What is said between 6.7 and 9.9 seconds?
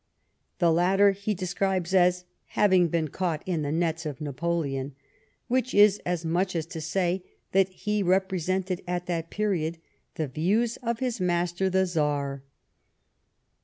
to say that he repre sented, at that period,